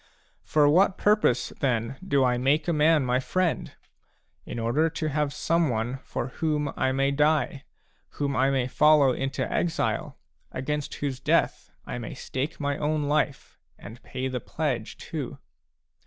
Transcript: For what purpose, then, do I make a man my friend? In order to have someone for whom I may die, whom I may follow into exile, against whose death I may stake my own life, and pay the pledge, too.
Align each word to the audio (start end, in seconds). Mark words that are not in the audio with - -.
For 0.43 0.67
what 0.67 0.97
purpose, 0.97 1.49
then, 1.59 1.97
do 2.03 2.23
I 2.23 2.35
make 2.39 2.67
a 2.67 2.73
man 2.73 3.05
my 3.05 3.19
friend? 3.19 3.71
In 4.47 4.57
order 4.57 4.89
to 4.89 5.09
have 5.09 5.31
someone 5.31 5.99
for 6.01 6.29
whom 6.29 6.73
I 6.75 6.91
may 6.91 7.11
die, 7.11 7.65
whom 8.13 8.35
I 8.35 8.49
may 8.49 8.65
follow 8.67 9.11
into 9.11 9.43
exile, 9.53 10.17
against 10.51 10.95
whose 10.95 11.19
death 11.19 11.69
I 11.85 11.99
may 11.99 12.15
stake 12.15 12.59
my 12.59 12.79
own 12.79 13.03
life, 13.03 13.59
and 13.77 14.01
pay 14.01 14.27
the 14.27 14.39
pledge, 14.41 14.97
too. 14.97 15.37